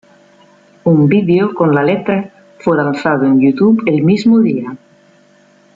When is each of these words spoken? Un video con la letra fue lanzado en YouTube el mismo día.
Un 0.91 1.05
video 1.07 1.53
con 1.53 1.75
la 1.75 1.83
letra 1.83 2.31
fue 2.57 2.75
lanzado 2.75 3.25
en 3.27 3.39
YouTube 3.39 3.83
el 3.85 4.01
mismo 4.01 4.39
día. 4.39 4.75